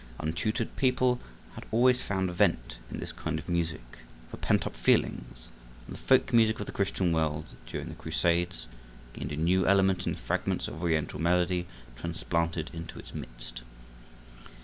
Untutored 0.17 0.75
people 0.77 1.19
had 1.53 1.63
always 1.69 2.01
found 2.01 2.31
vent 2.31 2.77
in 2.89 2.97
this 2.99 3.11
kind 3.11 3.37
of 3.37 3.47
music 3.47 3.99
for 4.31 4.37
pent 4.37 4.65
up 4.65 4.75
feelings, 4.75 5.47
and 5.85 5.93
the 5.95 5.99
folk 6.01 6.33
music 6.33 6.59
of 6.59 6.65
the 6.65 6.71
Christian 6.71 7.11
world, 7.11 7.45
during 7.67 7.87
the 7.89 7.93
Crusades, 7.93 8.65
gained 9.13 9.31
a 9.31 9.35
new 9.37 9.67
element 9.67 10.07
in 10.07 10.13
the 10.13 10.19
fragments 10.19 10.67
of 10.67 10.81
Oriental 10.81 11.21
melody 11.21 11.67
transplanted 11.97 12.71
into 12.73 12.97
its 12.97 13.13
midst. 13.13 13.61